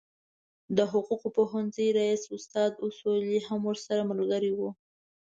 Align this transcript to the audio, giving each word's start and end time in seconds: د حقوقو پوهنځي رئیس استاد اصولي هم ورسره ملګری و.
د 0.77 0.79
حقوقو 0.91 1.27
پوهنځي 1.37 1.87
رئیس 1.99 2.23
استاد 2.35 2.71
اصولي 2.87 3.37
هم 3.47 3.59
ورسره 3.69 4.01
ملګری 4.11 4.51
و. 4.53 4.59